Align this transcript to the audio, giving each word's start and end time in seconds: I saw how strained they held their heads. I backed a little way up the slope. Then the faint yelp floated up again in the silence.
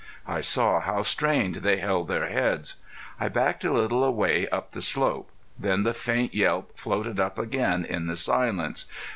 I 0.25 0.41
saw 0.41 0.79
how 0.79 1.03
strained 1.03 1.57
they 1.57 1.77
held 1.77 2.07
their 2.07 2.27
heads. 2.27 2.73
I 3.19 3.27
backed 3.27 3.63
a 3.63 3.71
little 3.71 4.11
way 4.15 4.49
up 4.49 4.71
the 4.71 4.81
slope. 4.81 5.29
Then 5.59 5.83
the 5.83 5.93
faint 5.93 6.33
yelp 6.33 6.75
floated 6.75 7.19
up 7.19 7.37
again 7.37 7.85
in 7.85 8.07
the 8.07 8.15
silence. 8.15 8.85